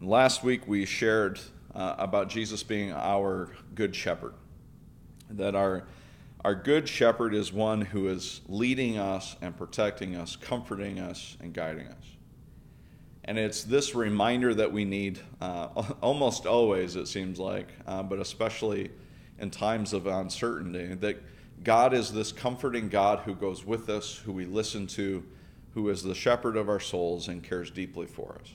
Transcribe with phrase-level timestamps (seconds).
[0.00, 1.40] Last week we shared
[1.74, 4.34] uh, about Jesus being our good shepherd.
[5.28, 5.88] That our,
[6.44, 11.52] our good shepherd is one who is leading us and protecting us, comforting us, and
[11.52, 12.04] guiding us.
[13.24, 15.66] And it's this reminder that we need uh,
[16.00, 18.92] almost always, it seems like, uh, but especially
[19.40, 21.20] in times of uncertainty, that
[21.64, 25.24] God is this comforting God who goes with us, who we listen to,
[25.74, 28.52] who is the shepherd of our souls and cares deeply for us.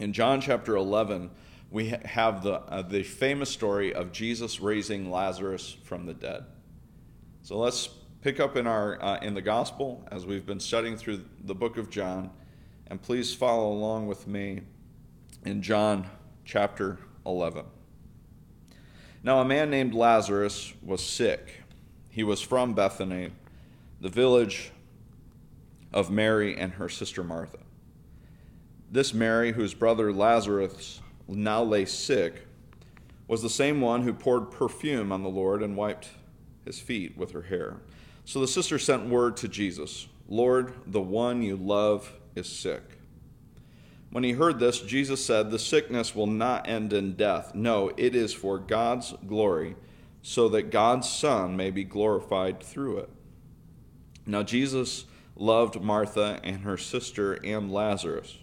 [0.00, 1.28] In John chapter 11,
[1.70, 6.46] we have the, uh, the famous story of Jesus raising Lazarus from the dead.
[7.42, 7.90] So let's
[8.22, 11.76] pick up in, our, uh, in the gospel as we've been studying through the book
[11.76, 12.30] of John.
[12.86, 14.62] And please follow along with me
[15.44, 16.08] in John
[16.46, 17.66] chapter 11.
[19.22, 21.62] Now, a man named Lazarus was sick.
[22.08, 23.32] He was from Bethany,
[24.00, 24.72] the village
[25.92, 27.59] of Mary and her sister Martha.
[28.90, 32.46] This Mary, whose brother Lazarus now lay sick,
[33.28, 36.08] was the same one who poured perfume on the Lord and wiped
[36.64, 37.76] his feet with her hair.
[38.24, 42.82] So the sister sent word to Jesus Lord, the one you love is sick.
[44.10, 47.54] When he heard this, Jesus said, The sickness will not end in death.
[47.54, 49.76] No, it is for God's glory,
[50.22, 53.10] so that God's Son may be glorified through it.
[54.26, 55.04] Now, Jesus
[55.36, 58.38] loved Martha and her sister and Lazarus.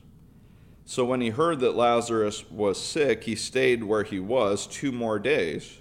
[0.90, 5.20] So when he heard that Lazarus was sick, he stayed where he was two more
[5.20, 5.80] days.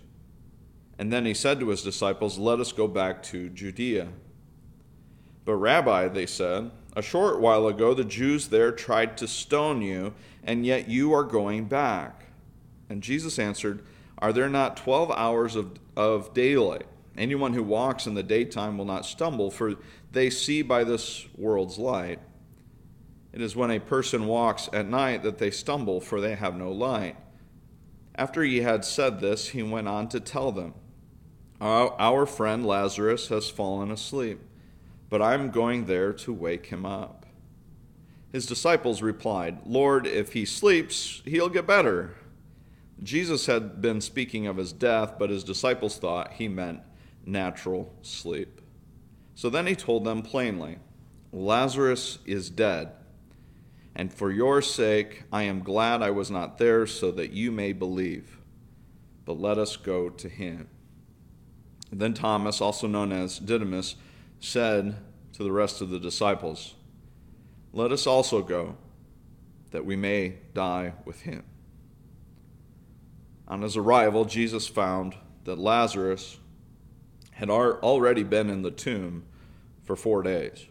[0.99, 4.09] And then he said to his disciples, Let us go back to Judea.
[5.45, 10.13] But, Rabbi, they said, a short while ago the Jews there tried to stone you,
[10.43, 12.25] and yet you are going back.
[12.89, 13.87] And Jesus answered,
[14.19, 16.87] Are there not twelve hours of, of daylight?
[17.17, 19.75] Anyone who walks in the daytime will not stumble, for
[20.11, 22.19] they see by this world's light.
[23.37, 26.73] It is when a person walks at night that they stumble, for they have no
[26.73, 27.17] light.
[28.15, 30.73] After he had said this, he went on to tell them,
[31.61, 34.41] Our friend Lazarus has fallen asleep,
[35.11, 37.27] but I am going there to wake him up.
[38.33, 42.15] His disciples replied, Lord, if he sleeps, he'll get better.
[43.03, 46.81] Jesus had been speaking of his death, but his disciples thought he meant
[47.27, 48.63] natural sleep.
[49.35, 50.79] So then he told them plainly,
[51.33, 52.93] Lazarus is dead
[53.99, 57.73] and for your sake I am glad I was not there, so that you may
[57.73, 58.39] believe.
[59.25, 60.69] But let us go to him.
[61.91, 63.97] then Thomas, also known as Didymus,
[64.39, 64.97] said
[65.33, 66.75] to the rest of the disciples,
[67.73, 68.77] Let us also go,
[69.71, 71.43] that we may die with him.
[73.49, 76.39] On his arrival, Jesus found that Lazarus
[77.33, 79.25] had already been in the tomb
[79.85, 80.67] for four days.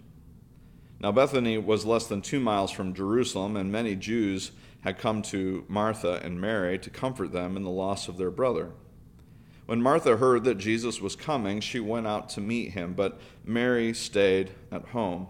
[1.00, 4.52] Now, Bethany was less than two miles from Jerusalem, and many Jews
[4.82, 8.72] had come to Martha and Mary to comfort them in the loss of their brother.
[9.66, 13.94] When Martha heard that Jesus was coming, she went out to meet him, but Mary
[13.94, 15.28] stayed at home.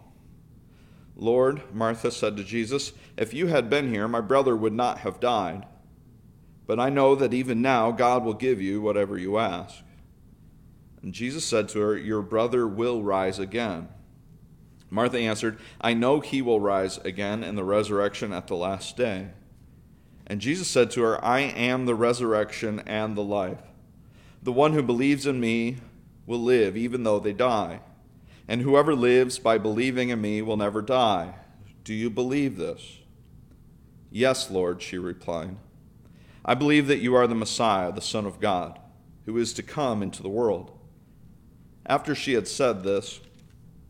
[1.16, 5.22] Lord, Martha said to Jesus, if you had been here, my brother would not have
[5.22, 5.66] died.
[6.68, 9.84] But I know that even now God will give you whatever you ask.
[11.02, 13.88] And Jesus said to her, Your brother will rise again.
[14.96, 19.28] Martha answered, I know he will rise again in the resurrection at the last day.
[20.26, 23.62] And Jesus said to her, I am the resurrection and the life.
[24.42, 25.78] The one who believes in me
[26.26, 27.82] will live even though they die.
[28.48, 31.36] And whoever lives by believing in me will never die.
[31.84, 33.00] Do you believe this?
[34.10, 35.58] Yes, Lord, she replied.
[36.46, 38.80] I believe that you are the Messiah, the Son of God,
[39.26, 40.72] who is to come into the world.
[41.86, 43.20] After she had said this,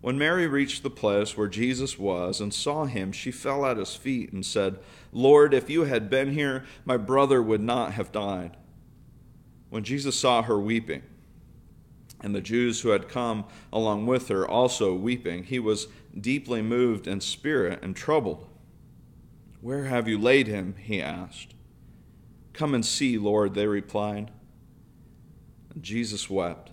[0.00, 3.94] When Mary reached the place where Jesus was and saw him, she fell at his
[3.94, 4.78] feet and said,
[5.12, 8.56] Lord, if you had been here, my brother would not have died.
[9.68, 11.02] When Jesus saw her weeping,
[12.22, 15.88] and the Jews who had come along with her also weeping, he was
[16.18, 18.46] deeply moved in spirit and troubled.
[19.60, 20.74] Where have you laid him?
[20.78, 21.54] he asked.
[22.52, 24.30] Come and see, Lord, they replied.
[25.74, 26.72] And Jesus wept.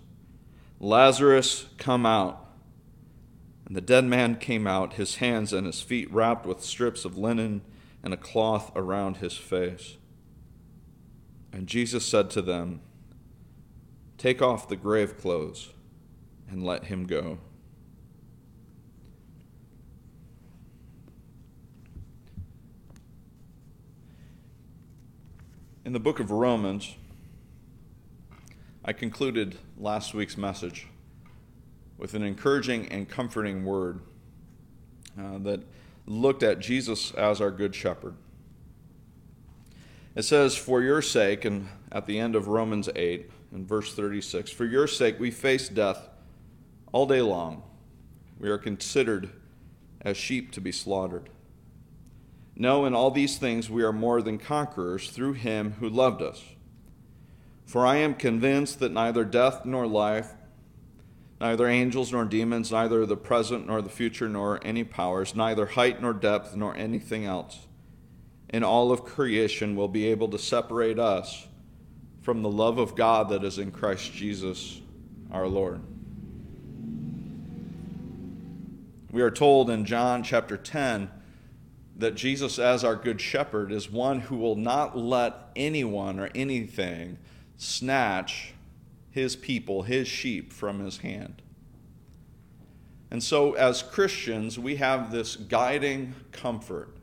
[0.83, 2.43] Lazarus, come out.
[3.67, 7.19] And the dead man came out, his hands and his feet wrapped with strips of
[7.19, 7.61] linen
[8.03, 9.97] and a cloth around his face.
[11.53, 12.81] And Jesus said to them,
[14.17, 15.69] Take off the grave clothes
[16.49, 17.37] and let him go.
[25.85, 26.95] In the book of Romans,
[28.83, 30.87] I concluded last week's message
[31.99, 33.99] with an encouraging and comforting word
[35.19, 35.61] uh, that
[36.07, 38.15] looked at Jesus as our good shepherd.
[40.15, 44.49] It says, For your sake, and at the end of Romans 8, in verse 36,
[44.49, 46.09] for your sake we face death
[46.91, 47.61] all day long.
[48.39, 49.29] We are considered
[50.01, 51.29] as sheep to be slaughtered.
[52.55, 56.43] No, in all these things we are more than conquerors through him who loved us.
[57.71, 60.33] For I am convinced that neither death nor life,
[61.39, 66.01] neither angels nor demons, neither the present nor the future, nor any powers, neither height
[66.01, 67.67] nor depth, nor anything else
[68.49, 71.47] in all of creation will be able to separate us
[72.21, 74.81] from the love of God that is in Christ Jesus
[75.31, 75.79] our Lord.
[79.11, 81.09] We are told in John chapter 10
[81.99, 87.17] that Jesus, as our good shepherd, is one who will not let anyone or anything
[87.61, 88.55] snatch
[89.11, 91.43] his people, his sheep, from his hand.
[93.11, 96.97] And so, as Christians, we have this guiding comfort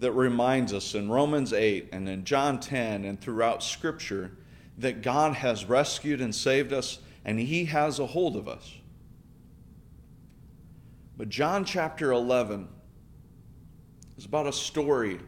[0.00, 4.32] that reminds us in Romans 8 and in John 10 and throughout Scripture
[4.76, 8.74] that God has rescued and saved us and He has a hold of us.
[11.16, 12.68] But John chapter 11
[14.18, 15.18] is about a story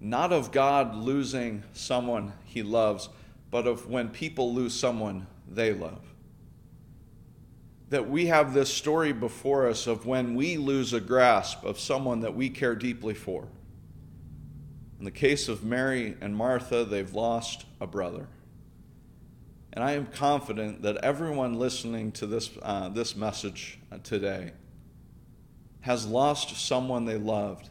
[0.00, 3.10] not of God losing someone he loves,
[3.50, 6.00] but of when people lose someone they love.
[7.90, 12.20] That we have this story before us of when we lose a grasp of someone
[12.20, 13.46] that we care deeply for.
[14.98, 18.26] In the case of Mary and Martha, they've lost a brother.
[19.74, 24.52] And I am confident that everyone listening to this, uh, this message today
[25.80, 27.68] has lost someone they loved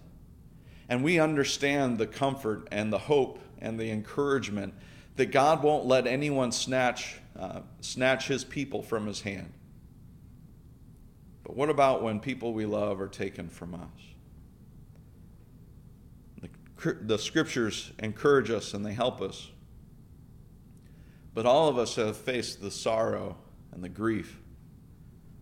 [0.87, 4.73] and we understand the comfort and the hope and the encouragement
[5.15, 9.51] that God won't let anyone snatch, uh, snatch his people from his hand.
[11.43, 13.79] But what about when people we love are taken from us?
[16.41, 19.49] The, the scriptures encourage us and they help us.
[21.33, 23.37] But all of us have faced the sorrow
[23.71, 24.39] and the grief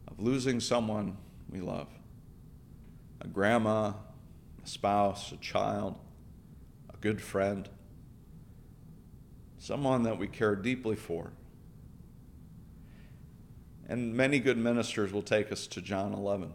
[0.07, 1.17] of losing someone
[1.49, 1.87] we love
[3.21, 3.93] a grandma,
[4.63, 5.95] a spouse, a child,
[6.93, 7.69] a good friend,
[9.63, 11.31] someone that we care deeply for.
[13.87, 16.53] And many good ministers will take us to John 11.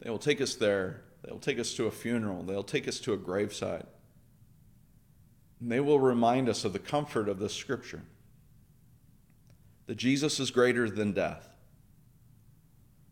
[0.00, 1.00] They will take us there.
[1.24, 2.42] They'll take us to a funeral.
[2.42, 3.86] They'll take us to a graveside.
[5.60, 8.02] And they will remind us of the comfort of this scripture
[9.86, 11.48] that Jesus is greater than death,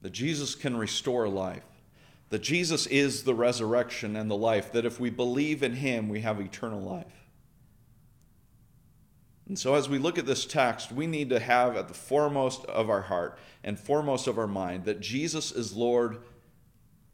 [0.02, 1.64] that Jesus can restore life,
[2.28, 6.20] that Jesus is the resurrection and the life, that if we believe in him, we
[6.20, 7.27] have eternal life.
[9.48, 12.66] And so, as we look at this text, we need to have at the foremost
[12.66, 16.18] of our heart and foremost of our mind that Jesus is Lord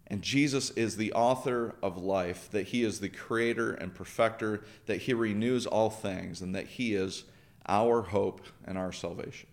[0.08, 5.02] and Jesus is the author of life, that he is the creator and perfecter, that
[5.02, 7.24] he renews all things, and that he is
[7.66, 9.48] our hope and our salvation.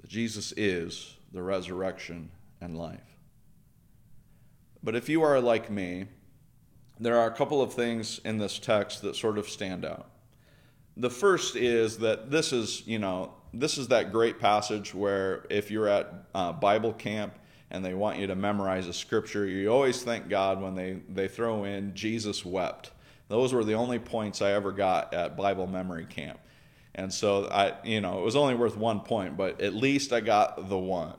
[0.00, 2.30] That Jesus is the resurrection
[2.60, 3.16] and life.
[4.82, 6.06] But if you are like me,
[6.98, 10.11] there are a couple of things in this text that sort of stand out.
[10.96, 15.70] The first is that this is, you know, this is that great passage where if
[15.70, 17.34] you're at uh, Bible camp
[17.70, 21.28] and they want you to memorize a scripture, you always thank God when they, they
[21.28, 22.90] throw in Jesus wept.
[23.28, 26.38] Those were the only points I ever got at Bible memory camp.
[26.94, 30.20] And so I, you know, it was only worth one point, but at least I
[30.20, 31.14] got the one.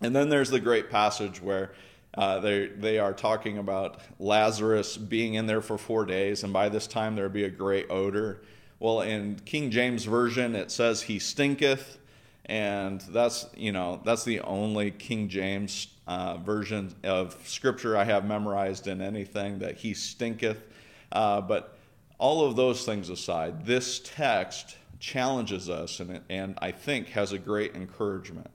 [0.00, 1.72] And then there's the great passage where
[2.16, 6.68] uh, they they are talking about Lazarus being in there for four days, and by
[6.68, 8.42] this time there'd be a great odor.
[8.84, 11.96] Well, in King James version, it says he stinketh,
[12.44, 18.26] and that's you know that's the only King James uh, version of Scripture I have
[18.26, 20.62] memorized in anything that he stinketh.
[21.10, 21.78] Uh, but
[22.18, 27.38] all of those things aside, this text challenges us, and and I think has a
[27.38, 28.50] great encouragement.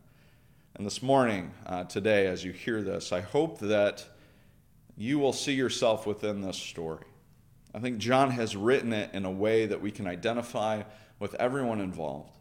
[0.76, 4.06] And this morning, uh, today, as you hear this, I hope that
[4.96, 7.09] you will see yourself within this story.
[7.74, 10.84] I think John has written it in a way that we can identify
[11.20, 12.36] with everyone involved,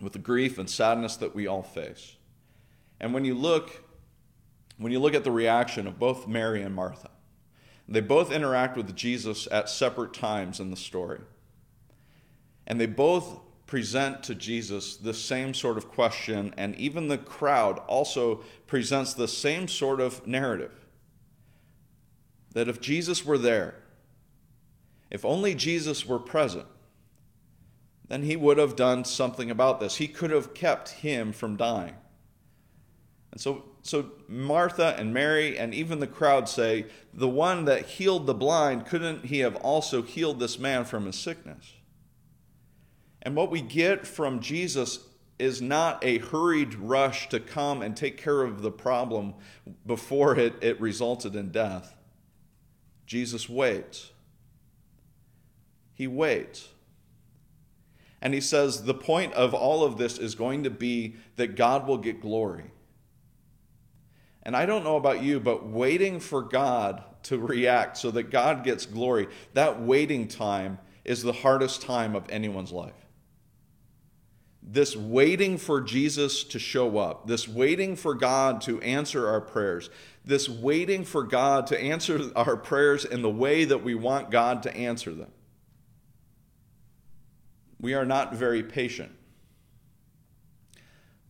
[0.00, 2.16] with the grief and sadness that we all face.
[3.00, 3.84] And when you look,
[4.76, 7.10] when you look at the reaction of both Mary and Martha,
[7.88, 11.20] they both interact with Jesus at separate times in the story.
[12.66, 17.78] And they both present to Jesus the same sort of question, and even the crowd
[17.86, 20.72] also presents the same sort of narrative.
[22.52, 23.74] That if Jesus were there,
[25.10, 26.66] if only Jesus were present,
[28.08, 29.96] then he would have done something about this.
[29.96, 31.94] He could have kept him from dying.
[33.32, 38.26] And so, so Martha and Mary and even the crowd say, the one that healed
[38.26, 41.74] the blind, couldn't he have also healed this man from his sickness?
[43.22, 45.00] And what we get from Jesus
[45.38, 49.34] is not a hurried rush to come and take care of the problem
[49.86, 51.94] before it, it resulted in death.
[53.06, 54.12] Jesus waits.
[55.98, 56.68] He waits.
[58.22, 61.86] And he says the point of all of this is going to be that God
[61.86, 62.70] will get glory.
[64.44, 68.64] And I don't know about you, but waiting for God to react so that God
[68.64, 73.08] gets glory, that waiting time is the hardest time of anyone's life
[74.70, 79.88] this waiting for Jesus to show up, this waiting for God to answer our prayers,
[80.24, 84.62] this waiting for God to answer our prayers in the way that we want God
[84.64, 85.32] to answer them.
[87.80, 89.12] We are not very patient.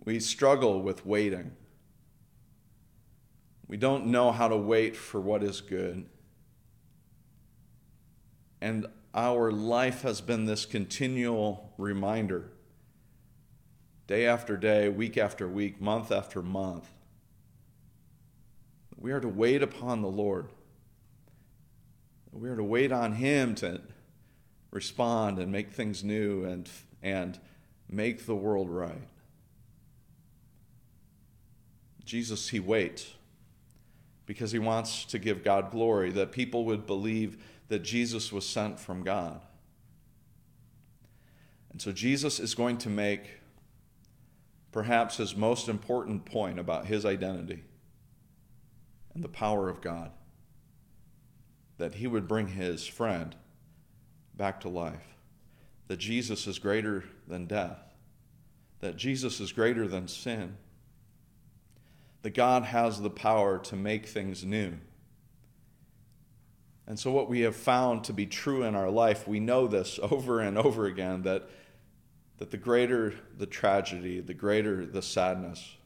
[0.05, 1.53] We struggle with waiting.
[3.67, 6.07] We don't know how to wait for what is good.
[8.61, 12.51] And our life has been this continual reminder
[14.07, 16.89] day after day, week after week, month after month.
[18.97, 20.49] We are to wait upon the Lord.
[22.33, 23.83] We are to wait on Him to
[24.71, 26.69] respond and make things new and,
[27.03, 27.39] and
[27.89, 29.09] make the world right.
[32.05, 33.13] Jesus, He waits
[34.27, 38.79] because He wants to give God glory, that people would believe that Jesus was sent
[38.79, 39.41] from God.
[41.71, 43.39] And so Jesus is going to make
[44.73, 47.63] perhaps his most important point about his identity
[49.15, 50.11] and the power of God
[51.79, 53.35] that he would bring his friend
[54.39, 55.17] back to life,
[55.89, 57.79] that Jesus is greater than death,
[58.81, 60.57] that Jesus is greater than sin,
[62.23, 64.75] that God has the power to make things new.
[66.87, 70.01] And so, what we have found to be true in our life, we know this
[70.11, 71.51] over and over again that
[72.39, 75.77] that the greater the tragedy, the greater the sadness,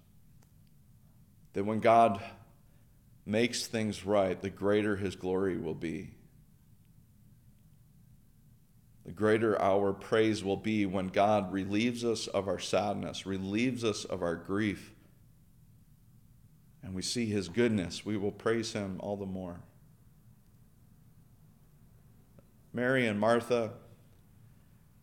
[1.55, 2.23] that when God
[3.25, 6.11] makes things right, the greater his glory will be.
[9.05, 14.05] The greater our praise will be when God relieves us of our sadness, relieves us
[14.05, 14.93] of our grief,
[16.83, 19.61] and we see his goodness, we will praise him all the more.
[22.73, 23.73] Mary and Martha,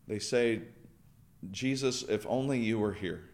[0.08, 0.62] they say,
[1.51, 3.29] Jesus, if only you were here.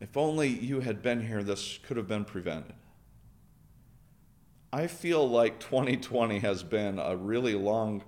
[0.00, 2.74] If only you had been here, this could have been prevented.
[4.72, 8.02] I feel like 2020 has been a really long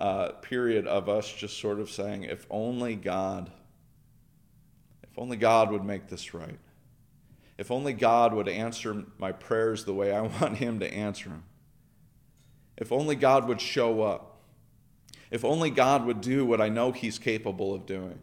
[0.00, 3.50] uh, period of us just sort of saying, if only God,
[5.02, 6.58] if only God would make this right.
[7.58, 11.44] If only God would answer my prayers the way I want Him to answer them.
[12.78, 14.38] If only God would show up.
[15.30, 18.18] If only God would do what I know He's capable of doing.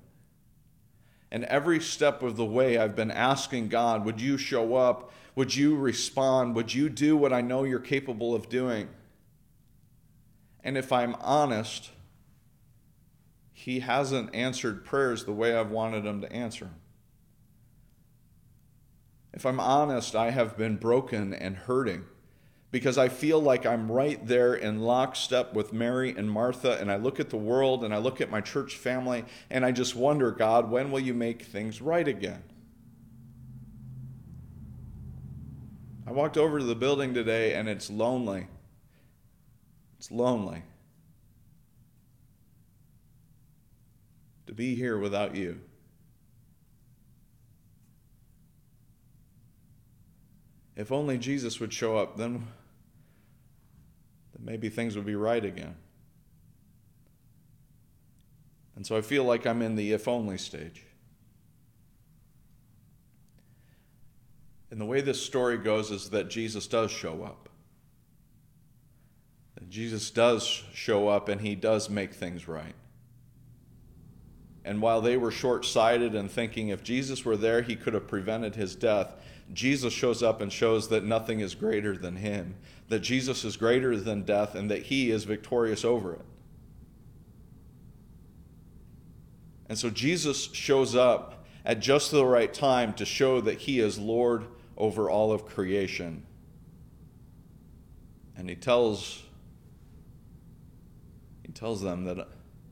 [1.30, 5.12] And every step of the way, I've been asking God, would you show up?
[5.36, 6.56] Would you respond?
[6.56, 8.90] Would you do what I know you're capable of doing?
[10.68, 11.92] And if I'm honest,
[13.54, 16.76] he hasn't answered prayers the way I've wanted him to answer them.
[19.32, 22.04] If I'm honest, I have been broken and hurting
[22.70, 26.98] because I feel like I'm right there in lockstep with Mary and Martha, and I
[26.98, 30.32] look at the world and I look at my church family, and I just wonder,
[30.32, 32.44] God, when will you make things right again?
[36.06, 38.48] I walked over to the building today and it's lonely.
[39.98, 40.64] It's lonely
[44.46, 45.60] to be here without you.
[50.76, 52.48] If only Jesus would show up, then,
[54.34, 55.76] then maybe things would be right again.
[58.76, 60.86] And so I feel like I'm in the if only stage.
[64.70, 67.47] And the way this story goes is that Jesus does show up.
[69.70, 72.76] Jesus does show up and he does make things right.
[74.64, 78.08] And while they were short sighted and thinking if Jesus were there, he could have
[78.08, 79.14] prevented his death,
[79.54, 82.56] Jesus shows up and shows that nothing is greater than him,
[82.90, 86.26] that Jesus is greater than death, and that he is victorious over it.
[89.70, 93.98] And so Jesus shows up at just the right time to show that he is
[93.98, 94.46] Lord
[94.78, 96.26] over all of creation.
[98.38, 99.24] And he tells
[101.58, 102.28] tells them that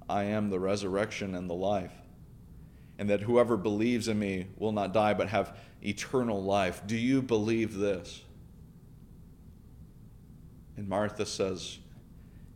[0.07, 1.93] I am the resurrection and the life
[2.99, 6.83] and that whoever believes in me will not die but have eternal life.
[6.85, 8.21] Do you believe this?
[10.77, 11.79] And Martha says,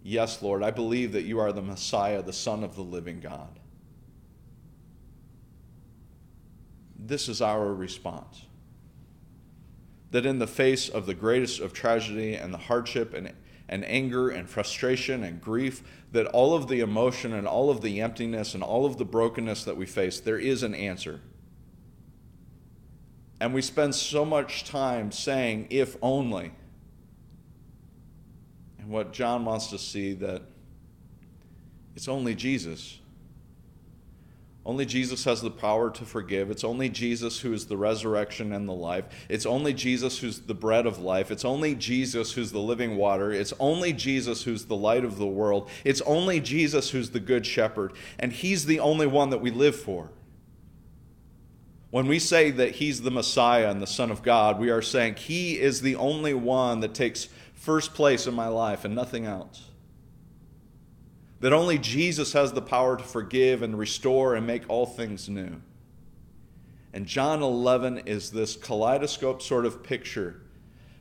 [0.04, 3.60] Yes, Lord, I believe that you are the Messiah, the Son of the living God.
[6.98, 8.44] This is our response.
[10.12, 13.34] That in the face of the greatest of tragedy and the hardship and,
[13.70, 18.02] and anger and frustration and grief, that all of the emotion and all of the
[18.02, 21.22] emptiness and all of the brokenness that we face, there is an answer.
[23.40, 26.52] And we spend so much time saying, if only.
[28.80, 30.42] And what John wants to see that
[31.96, 32.99] it's only Jesus.
[34.70, 36.52] Only Jesus has the power to forgive.
[36.52, 39.06] It's only Jesus who is the resurrection and the life.
[39.28, 41.32] It's only Jesus who's the bread of life.
[41.32, 43.32] It's only Jesus who's the living water.
[43.32, 45.72] It's only Jesus who's the light of the world.
[45.84, 47.94] It's only Jesus who's the good shepherd.
[48.20, 50.12] And he's the only one that we live for.
[51.90, 55.16] When we say that he's the Messiah and the Son of God, we are saying
[55.16, 59.69] he is the only one that takes first place in my life and nothing else.
[61.40, 65.62] That only Jesus has the power to forgive and restore and make all things new.
[66.92, 70.42] And John 11 is this kaleidoscope sort of picture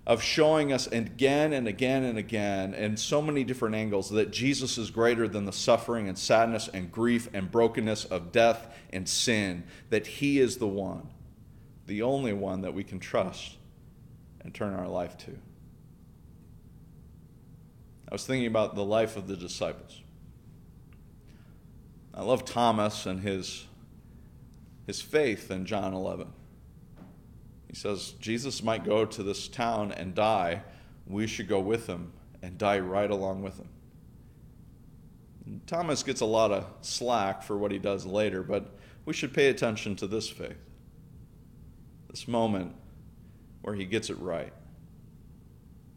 [0.08, 4.78] of showing us again and again and again in so many different angles that Jesus
[4.78, 9.64] is greater than the suffering and sadness and grief and brokenness of death and sin,
[9.90, 11.08] that He is the one,
[11.86, 13.56] the only one that we can trust
[14.40, 15.38] and turn our life to.
[18.10, 20.00] I was thinking about the life of the disciples.
[22.18, 23.64] I love Thomas and his,
[24.88, 26.26] his faith in John 11.
[27.68, 30.62] He says, Jesus might go to this town and die.
[31.06, 33.68] We should go with him and die right along with him.
[35.46, 39.32] And Thomas gets a lot of slack for what he does later, but we should
[39.32, 40.58] pay attention to this faith,
[42.10, 42.74] this moment
[43.62, 44.52] where he gets it right.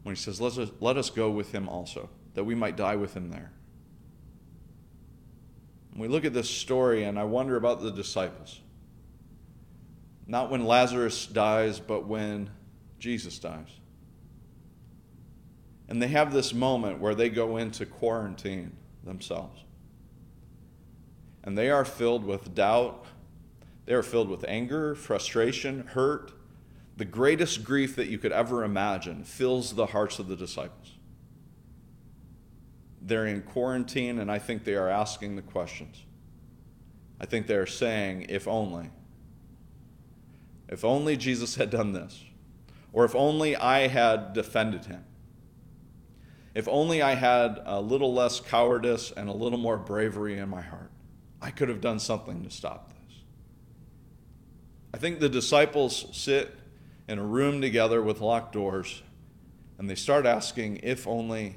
[0.04, 2.96] When he says, Let us, let us go with him also, that we might die
[2.96, 3.50] with him there.
[6.00, 8.60] We look at this story, and I wonder about the disciples.
[10.26, 12.50] Not when Lazarus dies, but when
[12.98, 13.68] Jesus dies.
[15.88, 18.72] And they have this moment where they go into quarantine
[19.04, 19.60] themselves.
[21.44, 23.04] And they are filled with doubt.
[23.84, 26.32] They are filled with anger, frustration, hurt.
[26.96, 30.94] The greatest grief that you could ever imagine fills the hearts of the disciples.
[33.04, 36.04] They're in quarantine, and I think they are asking the questions.
[37.20, 38.90] I think they're saying, if only.
[40.68, 42.24] If only Jesus had done this.
[42.92, 45.04] Or if only I had defended him.
[46.54, 50.60] If only I had a little less cowardice and a little more bravery in my
[50.60, 50.90] heart.
[51.40, 53.16] I could have done something to stop this.
[54.94, 56.54] I think the disciples sit
[57.08, 59.02] in a room together with locked doors
[59.78, 61.56] and they start asking if only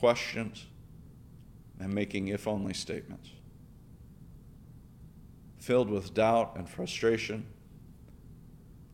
[0.00, 0.66] questions
[1.78, 3.30] and making if only statements.
[5.58, 7.46] Filled with doubt and frustration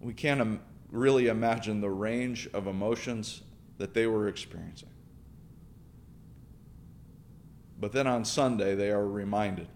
[0.01, 3.43] we can't really imagine the range of emotions
[3.79, 4.91] that they were experiencing.
[7.79, 9.69] But then on Sunday, they are reminded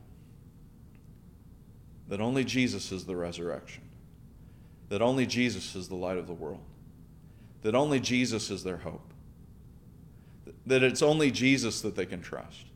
[2.08, 3.82] that only Jesus is the resurrection,
[4.88, 6.64] that only Jesus is the light of the world,
[7.62, 9.09] that only Jesus is their hope,
[10.70, 12.66] that it's only Jesus that they can trust.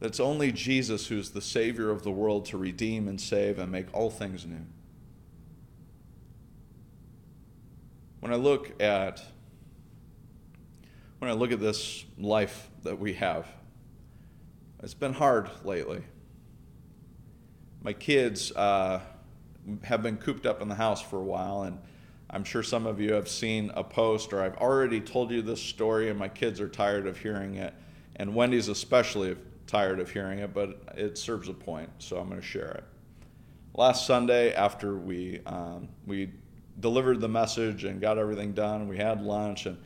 [0.00, 3.70] That it's only Jesus who's the Savior of the world to redeem and save and
[3.70, 4.66] make all things new.
[8.18, 9.22] When I look at
[11.20, 13.46] when I look at this life that we have,
[14.82, 16.02] it's been hard lately.
[17.82, 19.00] My kids uh,
[19.84, 21.78] have been cooped up in the house for a while, and
[22.34, 25.62] I'm sure some of you have seen a post, or I've already told you this
[25.62, 27.72] story, and my kids are tired of hearing it,
[28.16, 29.36] and Wendy's especially
[29.68, 32.84] tired of hearing it, but it serves a point, so I'm going to share it.
[33.72, 36.32] Last Sunday, after we um, we
[36.80, 39.78] delivered the message and got everything done, we had lunch and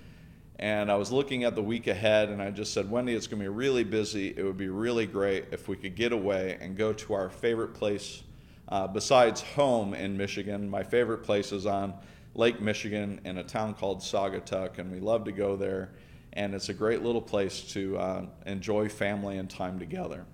[0.58, 3.40] and I was looking at the week ahead, and I just said, Wendy, it's going
[3.40, 4.34] to be really busy.
[4.36, 7.74] It would be really great if we could get away and go to our favorite
[7.74, 8.24] place
[8.68, 10.68] uh, besides home in Michigan.
[10.68, 11.94] My favorite place is on
[12.38, 15.90] Lake Michigan in a town called Saugatuck, and we love to go there.
[16.32, 20.24] And it's a great little place to uh, enjoy family and time together.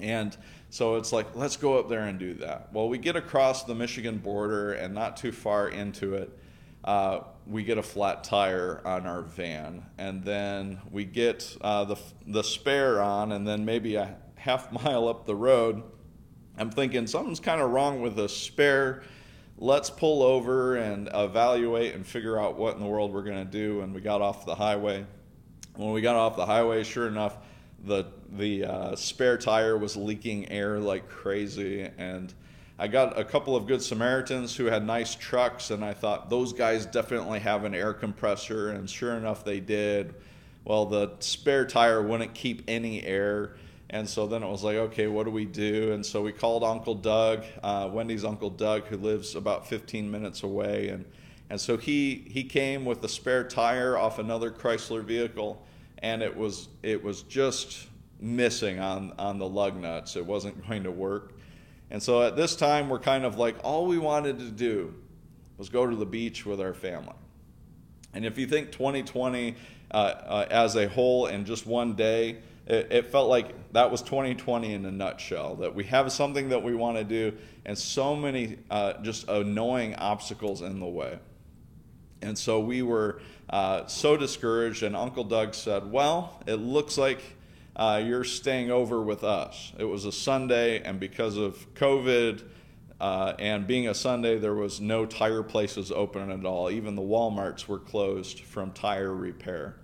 [0.00, 0.36] And
[0.70, 2.72] so it's like, let's go up there and do that.
[2.72, 6.38] Well, we get across the Michigan border and not too far into it
[6.84, 11.96] uh, we get a flat tire on our van, and then we get uh, the
[12.26, 15.82] the spare on, and then maybe a half mile up the road,
[16.58, 19.02] I'm thinking something's kind of wrong with the spare.
[19.58, 23.50] Let's pull over and evaluate and figure out what in the world we're going to
[23.50, 23.80] do.
[23.82, 25.06] And we got off the highway.
[25.76, 27.38] When we got off the highway, sure enough,
[27.84, 32.32] the the uh, spare tire was leaking air like crazy, and
[32.78, 36.52] I got a couple of good Samaritans who had nice trucks, and I thought those
[36.52, 40.14] guys definitely have an air compressor, and sure enough, they did.
[40.64, 43.56] Well, the spare tire wouldn't keep any air,
[43.92, 45.92] and so then it was like, okay, what do we do?
[45.92, 50.42] And so we called Uncle Doug, uh, Wendy's Uncle Doug, who lives about 15 minutes
[50.42, 51.04] away, and
[51.50, 55.64] and so he he came with a spare tire off another Chrysler vehicle,
[55.98, 60.16] and it was it was just missing on on the lug nuts.
[60.16, 61.34] It wasn't going to work.
[61.92, 64.94] And so at this time, we're kind of like, all we wanted to do
[65.58, 67.12] was go to the beach with our family.
[68.14, 69.56] And if you think 2020
[69.90, 74.02] uh, uh, as a whole in just one day, it, it, felt like that was
[74.02, 75.56] 2020 in a nutshell.
[75.56, 79.94] That we have something that we want to do, and so many uh, just annoying
[79.96, 81.18] obstacles in the way.
[82.22, 83.20] And so we were
[83.50, 87.20] uh, so discouraged, and Uncle Doug said, Well, it looks like
[87.74, 89.72] uh, you're staying over with us.
[89.78, 92.42] It was a Sunday, and because of COVID
[93.00, 96.70] uh, and being a Sunday, there was no tire places open at all.
[96.70, 99.76] Even the Walmarts were closed from tire repair.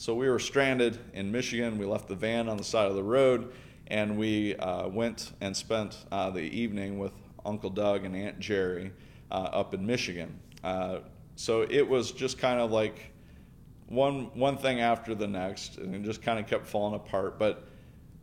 [0.00, 1.76] So we were stranded in Michigan.
[1.76, 3.52] We left the van on the side of the road,
[3.88, 7.10] and we uh, went and spent uh, the evening with
[7.44, 8.92] Uncle Doug and Aunt Jerry
[9.32, 10.38] uh, up in Michigan.
[10.62, 10.98] Uh,
[11.34, 13.12] so it was just kind of like
[13.88, 17.36] one one thing after the next, and it just kind of kept falling apart.
[17.36, 17.66] But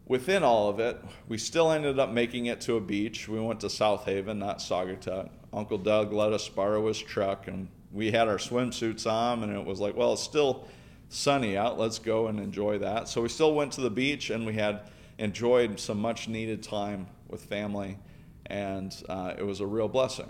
[0.05, 3.27] within all of it, we still ended up making it to a beach.
[3.27, 5.29] We went to South Haven, not Saugatuck.
[5.51, 9.65] Uncle Doug let us borrow his truck, and we had our swimsuits on, and it
[9.65, 10.69] was like, well, it's still
[11.15, 11.79] sunny out.
[11.79, 13.07] Let's go and enjoy that.
[13.07, 17.07] So we still went to the beach, and we had enjoyed some much needed time
[17.27, 17.97] with family,
[18.45, 20.29] and uh, it was a real blessing.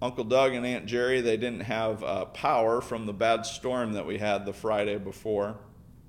[0.00, 4.04] Uncle Doug and Aunt Jerry, they didn't have uh, power from the bad storm that
[4.04, 5.56] we had the Friday before.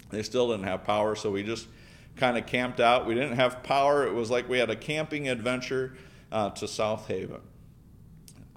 [0.10, 1.68] They still didn't have power, so we just
[2.16, 3.06] kind of camped out.
[3.06, 4.08] We didn't have power.
[4.08, 5.96] It was like we had a camping adventure
[6.32, 7.42] uh, to South Haven.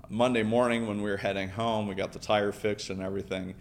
[0.08, 3.54] Monday morning, when we were heading home, we got the tire fixed and everything.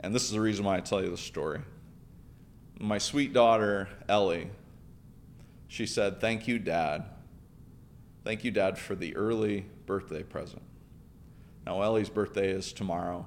[0.00, 1.60] And this is the reason why I tell you this story.
[2.78, 4.50] My sweet daughter, Ellie,
[5.66, 7.04] she said, Thank you, Dad.
[8.24, 10.62] Thank you, Dad, for the early birthday present.
[11.66, 13.26] Now, Ellie's birthday is tomorrow.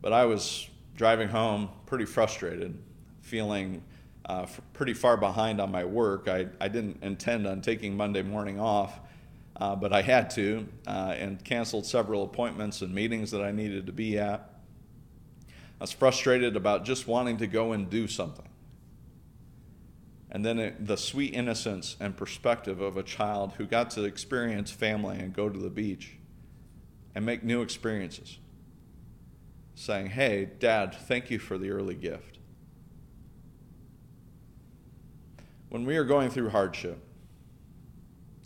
[0.00, 2.78] But I was driving home pretty frustrated,
[3.22, 3.82] feeling
[4.26, 6.28] uh, pretty far behind on my work.
[6.28, 9.00] I, I didn't intend on taking Monday morning off,
[9.56, 13.86] uh, but I had to, uh, and canceled several appointments and meetings that I needed
[13.86, 14.57] to be at.
[15.80, 18.48] I was frustrated about just wanting to go and do something.
[20.30, 24.70] And then it, the sweet innocence and perspective of a child who got to experience
[24.70, 26.16] family and go to the beach
[27.14, 28.38] and make new experiences.
[29.74, 32.38] Saying, hey, Dad, thank you for the early gift.
[35.68, 36.98] When we are going through hardship,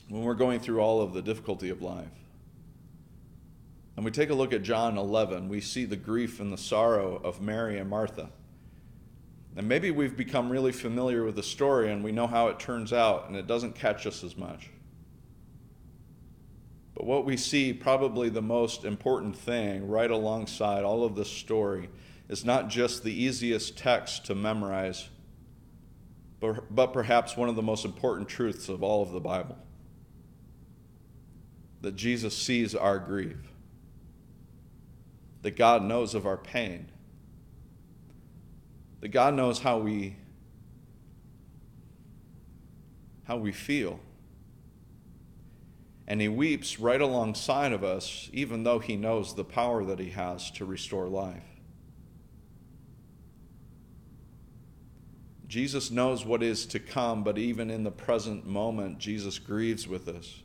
[0.08, 2.06] when we're going through all of the difficulty of life,
[3.96, 7.20] and we take a look at John 11, we see the grief and the sorrow
[7.22, 8.30] of Mary and Martha.
[9.54, 12.92] And maybe we've become really familiar with the story and we know how it turns
[12.92, 14.70] out and it doesn't catch us as much.
[16.94, 21.90] But what we see, probably the most important thing right alongside all of this story,
[22.28, 25.10] is not just the easiest text to memorize,
[26.40, 29.58] but, but perhaps one of the most important truths of all of the Bible
[31.82, 33.51] that Jesus sees our grief,
[35.42, 36.90] that God knows of our pain,
[39.00, 40.16] that God knows how we
[43.24, 44.00] how we feel.
[46.08, 50.10] And he weeps right alongside of us, even though he knows the power that he
[50.10, 51.44] has to restore life.
[55.46, 60.08] Jesus knows what is to come, but even in the present moment, Jesus grieves with
[60.08, 60.42] us.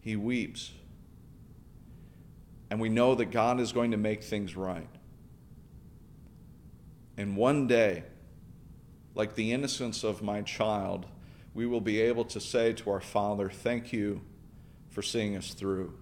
[0.00, 0.72] He weeps.
[2.74, 4.88] And we know that God is going to make things right.
[7.16, 8.02] And one day,
[9.14, 11.06] like the innocence of my child,
[11.54, 14.22] we will be able to say to our Father, Thank you
[14.90, 15.94] for seeing us through.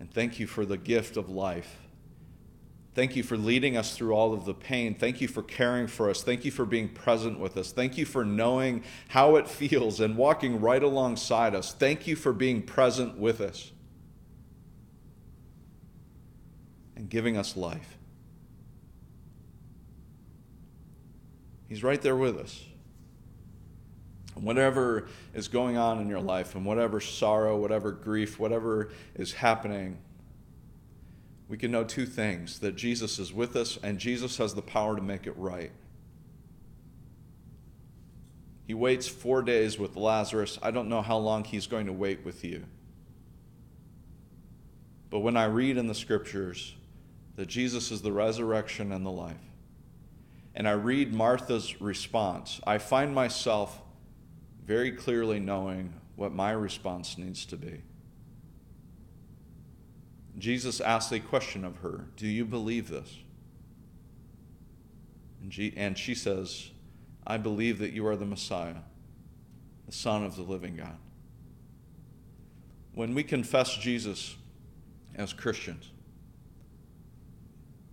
[0.00, 1.82] And thank you for the gift of life.
[2.96, 4.96] Thank you for leading us through all of the pain.
[4.96, 6.24] Thank you for caring for us.
[6.24, 7.70] Thank you for being present with us.
[7.70, 11.72] Thank you for knowing how it feels and walking right alongside us.
[11.72, 13.70] Thank you for being present with us
[17.08, 17.96] giving us life.
[21.68, 22.64] He's right there with us.
[24.34, 29.98] Whatever is going on in your life, and whatever sorrow, whatever grief, whatever is happening,
[31.48, 34.94] we can know two things that Jesus is with us and Jesus has the power
[34.94, 35.72] to make it right.
[38.66, 40.58] He waits four days with Lazarus.
[40.62, 42.64] I don't know how long he's going to wait with you.
[45.08, 46.74] But when I read in the scriptures
[47.38, 49.36] that Jesus is the resurrection and the life,
[50.56, 53.80] and I read Martha's response, I find myself
[54.66, 57.82] very clearly knowing what my response needs to be.
[60.36, 63.14] Jesus asks a question of her Do you believe this?
[65.76, 66.72] And she, says,
[67.24, 68.82] I believe that you are the Messiah,
[69.86, 70.98] the Son of the living God.
[72.94, 74.34] When we confess Jesus
[75.14, 75.92] as Christians,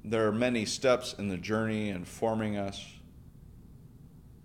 [0.09, 2.85] there are many steps in the journey in forming us.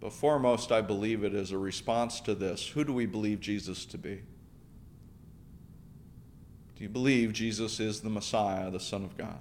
[0.01, 3.85] But foremost, I believe it is a response to this Who do we believe Jesus
[3.87, 4.23] to be?
[6.77, 9.39] Do you believe Jesus is the Messiah, the Son of God?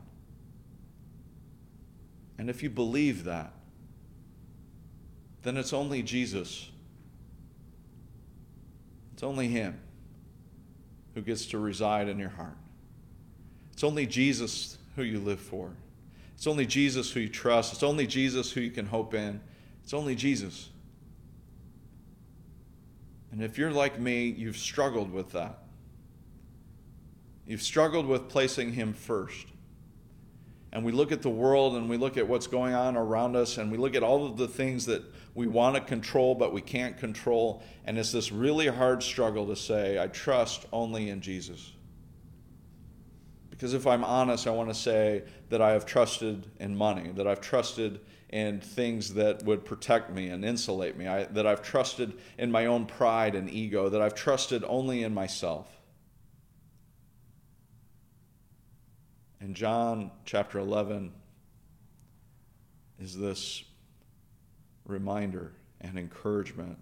[2.38, 3.54] And if you believe that,
[5.44, 6.70] then it's only Jesus.
[9.14, 9.80] It's only Him
[11.14, 12.58] who gets to reside in your heart.
[13.72, 15.72] It's only Jesus who you live for.
[16.39, 17.73] It's only Jesus who you trust.
[17.73, 19.41] It's only Jesus who you can hope in.
[19.84, 20.69] It's only Jesus.
[23.34, 25.60] And if you're like me, you've struggled with that.
[27.45, 29.47] You've struggled with placing Him first.
[30.71, 33.58] And we look at the world and we look at what's going on around us
[33.58, 35.04] and we look at all of the things that
[35.36, 37.62] we want to control but we can't control.
[37.84, 41.73] And it's this really hard struggle to say, I trust only in Jesus.
[43.60, 47.28] Because if I'm honest, I want to say that I have trusted in money, that
[47.28, 52.13] I've trusted in things that would protect me and insulate me, I, that I've trusted
[52.39, 55.80] in my own pride and ego, that I've trusted only in myself.
[59.41, 61.12] in John chapter 11
[63.00, 63.63] is this
[64.86, 66.78] reminder and encouragement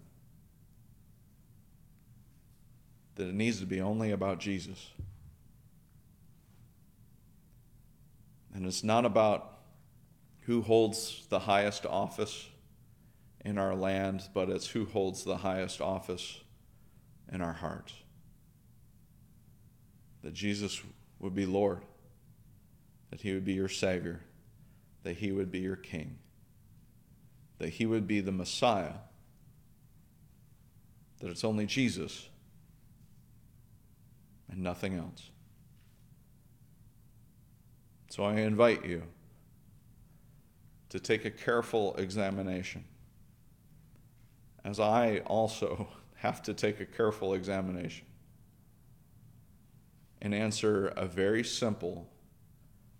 [3.16, 4.92] that it needs to be only about Jesus.
[8.58, 9.54] And it's not about
[10.42, 12.48] who holds the highest office
[13.46, 16.42] in our land, but it's who holds the highest office
[17.32, 17.94] in our hearts.
[20.24, 20.82] That Jesus
[21.20, 21.84] would be Lord
[23.12, 24.22] that he would be your Savior,
[25.04, 26.18] that he would be your King,
[27.60, 28.94] that he would be the Messiah,
[31.20, 32.28] that it's only Jesus
[34.50, 35.30] and nothing else.
[38.18, 39.04] So I invite you
[40.90, 42.84] to take a careful examination,
[44.66, 48.08] as I also have to take a careful examination,
[50.20, 52.10] and answer a very simple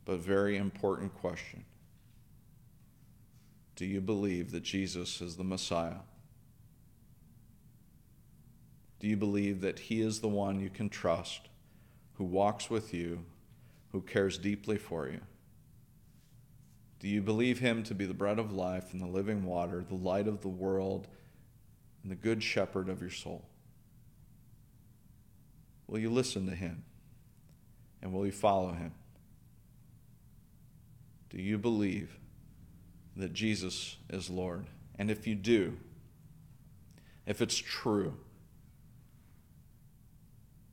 [0.06, 1.66] but very important question
[3.76, 6.02] Do you believe that Jesus is the Messiah?
[9.00, 11.50] Do you believe that He is the one you can trust,
[12.20, 13.26] who walks with you,
[13.98, 15.20] who cares deeply for you?
[17.00, 19.96] Do you believe him to be the bread of life and the living water, the
[19.96, 21.08] light of the world,
[22.04, 23.44] and the good shepherd of your soul?
[25.88, 26.84] Will you listen to him?
[28.04, 28.94] And will you follow him?
[31.32, 32.20] Do you believe
[33.16, 34.68] that Jesus is Lord?
[35.00, 35.76] And if you do,
[37.26, 38.16] if it's true,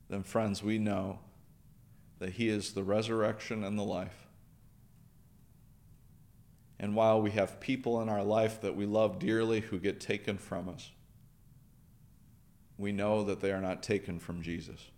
[0.09, 1.21] then, friends, we know
[2.19, 4.27] that He is the resurrection and the life.
[6.79, 10.37] And while we have people in our life that we love dearly who get taken
[10.37, 10.91] from us,
[12.77, 14.91] we know that they are not taken from Jesus.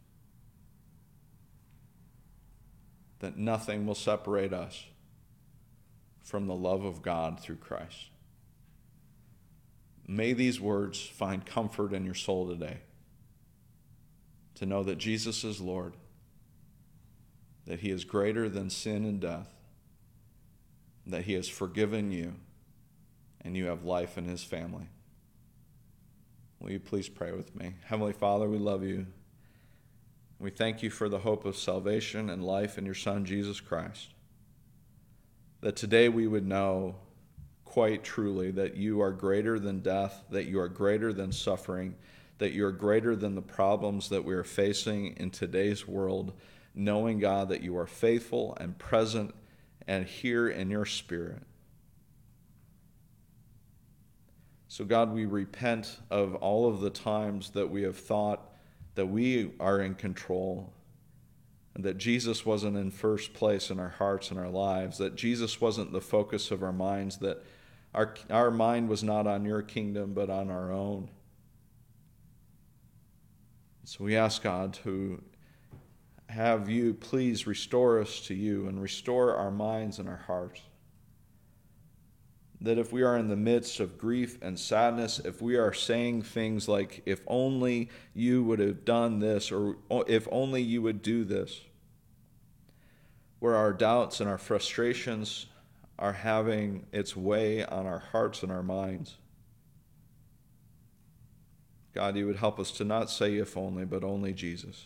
[3.19, 4.85] That nothing will separate us
[6.23, 8.09] from the love of God through Christ.
[10.07, 12.77] May these words find comfort in your soul today
[14.55, 15.93] to know that Jesus is Lord,
[17.67, 19.53] that He is greater than sin and death,
[21.05, 22.33] that He has forgiven you,
[23.41, 24.87] and you have life in His family.
[26.59, 27.75] Will you please pray with me?
[27.85, 29.05] Heavenly Father, we love you.
[30.39, 34.09] We thank you for the hope of salvation and life in your Son, Jesus Christ.
[35.61, 36.95] That today we would know
[37.65, 41.95] quite truly that you are greater than death, that you are greater than suffering,
[42.37, 46.33] that you're greater than the problems that we are facing in today's world,
[46.77, 49.33] knowing, God, that you are faithful and present
[49.87, 51.41] and here in your spirit.
[54.67, 58.51] So, God, we repent of all of the times that we have thought
[58.95, 60.73] that we are in control
[61.73, 65.61] and that Jesus wasn't in first place in our hearts and our lives, that Jesus
[65.61, 67.43] wasn't the focus of our minds, that
[67.93, 71.09] our, our mind was not on your kingdom but on our own.
[73.83, 75.21] So we ask God to
[76.37, 80.61] have you please restore us to you and restore our minds and our hearts.
[82.61, 86.21] That if we are in the midst of grief and sadness, if we are saying
[86.21, 91.01] things like, if only you would have done this, or oh, if only you would
[91.01, 91.61] do this,
[93.39, 95.47] where our doubts and our frustrations
[95.97, 99.15] are having its way on our hearts and our minds,
[101.95, 104.85] God, you would help us to not say if only, but only Jesus.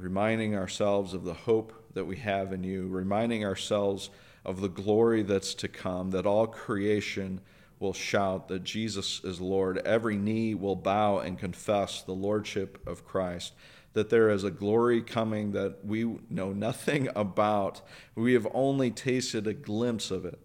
[0.00, 4.10] Reminding ourselves of the hope that we have in you, reminding ourselves
[4.44, 7.40] of the glory that's to come, that all creation
[7.78, 9.78] will shout that Jesus is Lord.
[9.78, 13.54] Every knee will bow and confess the Lordship of Christ.
[13.92, 17.82] That there is a glory coming that we know nothing about.
[18.14, 20.38] We have only tasted a glimpse of it.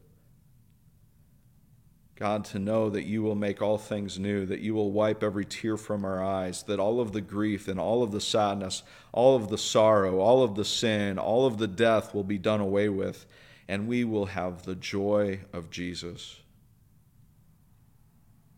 [2.16, 5.44] God, to know that you will make all things new, that you will wipe every
[5.44, 9.36] tear from our eyes, that all of the grief and all of the sadness, all
[9.36, 12.88] of the sorrow, all of the sin, all of the death will be done away
[12.88, 13.26] with,
[13.68, 16.40] and we will have the joy of Jesus,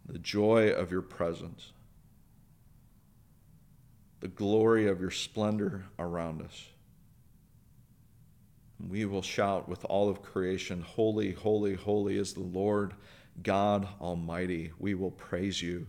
[0.06, 1.72] the joy of your presence,
[4.20, 6.68] the glory of your splendor around us.
[8.88, 12.94] We will shout with all of creation, Holy, holy, holy is the Lord
[13.42, 15.88] God Almighty, we will praise you.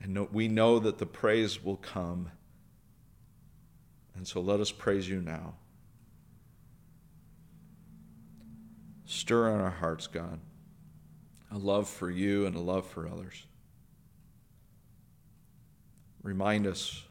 [0.00, 2.30] And we know that the praise will come.
[4.14, 5.54] And so let us praise you now.
[9.04, 10.38] Stir in our hearts, God,
[11.50, 13.46] a love for you and a love for others.
[16.22, 17.04] Remind us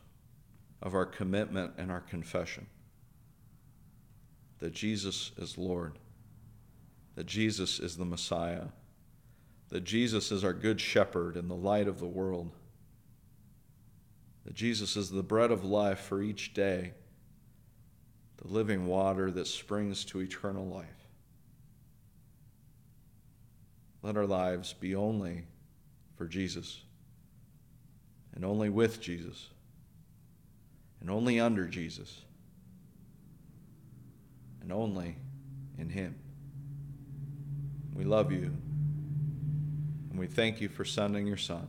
[0.82, 2.67] of our commitment and our confession
[4.60, 5.97] that Jesus is Lord
[7.17, 8.65] that Jesus is the Messiah,
[9.69, 12.51] that Jesus is our good shepherd and the light of the world,
[14.45, 16.93] that Jesus is the bread of life for each day,
[18.38, 21.08] the living water that springs to eternal life.
[24.03, 25.45] Let our lives be only
[26.17, 26.84] for Jesus,
[28.36, 29.49] and only with Jesus,
[31.01, 32.21] and only under Jesus,
[34.62, 35.15] and only
[35.79, 36.13] in Him.
[37.98, 38.56] We love you.
[40.12, 41.67] And we thank you for sending your Son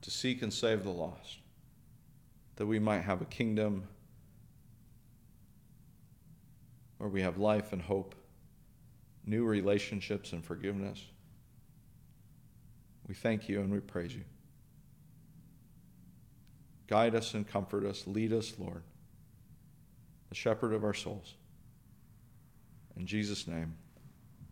[0.00, 1.38] to seek and save the lost,
[2.56, 3.88] that we might have a kingdom
[6.98, 8.14] where we have life and hope,
[9.26, 11.04] new relationships and forgiveness.
[13.08, 14.22] We thank you and we praise you.
[16.86, 18.06] Guide us and comfort us.
[18.06, 18.82] Lead us, Lord,
[20.28, 21.34] the shepherd of our souls.
[22.96, 23.74] In Jesus' name.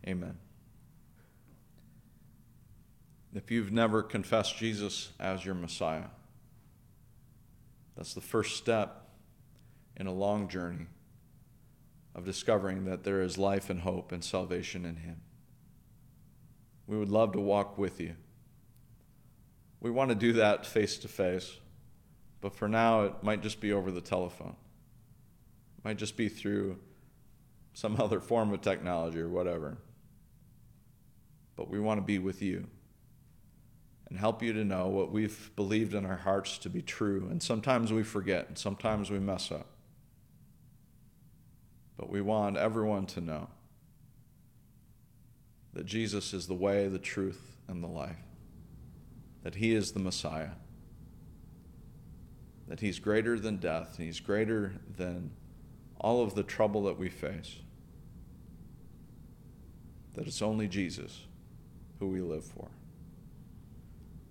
[0.07, 0.39] Amen.
[3.35, 6.09] If you've never confessed Jesus as your Messiah,
[7.97, 9.09] that's the first step
[9.97, 10.87] in a long journey
[12.15, 15.21] of discovering that there is life and hope and salvation in Him.
[16.87, 18.17] We would love to walk with you.
[19.81, 21.57] We want to do that face to face,
[22.41, 24.57] but for now, it might just be over the telephone.
[25.79, 26.79] It might just be through
[27.75, 29.79] some other form of technology or whatever.
[31.61, 32.67] But we want to be with you
[34.09, 37.29] and help you to know what we've believed in our hearts to be true.
[37.31, 39.67] And sometimes we forget, and sometimes we mess up.
[41.99, 43.49] But we want everyone to know
[45.75, 48.25] that Jesus is the way, the truth, and the life,
[49.43, 50.53] that He is the Messiah,
[52.69, 55.33] that He's greater than death, and He's greater than
[56.01, 57.57] all of the trouble that we face,
[60.15, 61.27] that it's only Jesus
[62.01, 62.69] who we live for.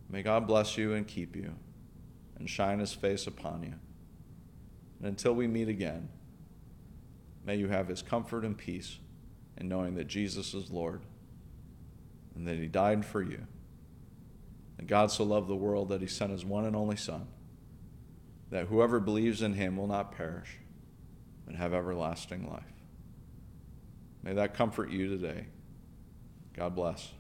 [0.10, 1.54] May God bless you and keep you
[2.38, 3.76] and shine his face upon you.
[5.00, 6.10] And until we meet again,
[7.46, 8.98] may you have his comfort and peace
[9.58, 11.02] in knowing that Jesus is Lord
[12.36, 13.46] and that he died for you.
[14.78, 17.28] And God so loved the world that he sent his one and only Son,
[18.50, 20.58] that whoever believes in him will not perish,
[21.46, 22.64] but have everlasting life.
[24.24, 25.48] May that comfort you today.
[26.54, 27.12] God bless.